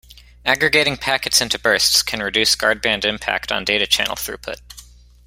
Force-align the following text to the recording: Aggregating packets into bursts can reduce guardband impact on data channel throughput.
Aggregating 0.45 0.97
packets 0.97 1.41
into 1.41 1.59
bursts 1.59 2.01
can 2.01 2.23
reduce 2.23 2.55
guardband 2.55 3.05
impact 3.05 3.51
on 3.51 3.63
data 3.63 3.85
channel 3.85 4.15
throughput. 4.15 4.57